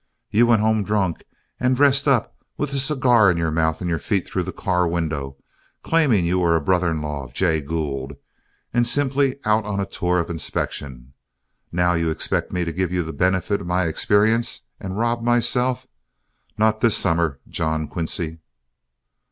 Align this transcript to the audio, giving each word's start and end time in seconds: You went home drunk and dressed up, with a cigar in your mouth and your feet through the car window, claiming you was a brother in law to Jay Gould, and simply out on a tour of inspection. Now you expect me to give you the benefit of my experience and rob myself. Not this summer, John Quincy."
You 0.31 0.47
went 0.47 0.61
home 0.63 0.83
drunk 0.83 1.25
and 1.59 1.75
dressed 1.75 2.07
up, 2.07 2.33
with 2.57 2.73
a 2.73 2.79
cigar 2.79 3.29
in 3.29 3.37
your 3.37 3.51
mouth 3.51 3.81
and 3.81 3.87
your 3.87 3.99
feet 3.99 4.25
through 4.25 4.41
the 4.41 4.51
car 4.51 4.87
window, 4.87 5.37
claiming 5.83 6.25
you 6.25 6.39
was 6.39 6.57
a 6.57 6.59
brother 6.59 6.89
in 6.89 7.03
law 7.03 7.27
to 7.27 7.33
Jay 7.35 7.61
Gould, 7.61 8.13
and 8.73 8.87
simply 8.87 9.39
out 9.45 9.63
on 9.63 9.79
a 9.79 9.85
tour 9.85 10.17
of 10.17 10.31
inspection. 10.31 11.13
Now 11.71 11.93
you 11.93 12.09
expect 12.09 12.51
me 12.51 12.65
to 12.65 12.73
give 12.73 12.91
you 12.91 13.03
the 13.03 13.13
benefit 13.13 13.61
of 13.61 13.67
my 13.67 13.85
experience 13.85 14.61
and 14.79 14.97
rob 14.97 15.21
myself. 15.21 15.85
Not 16.57 16.81
this 16.81 16.97
summer, 16.97 17.39
John 17.47 17.87
Quincy." 17.87 18.39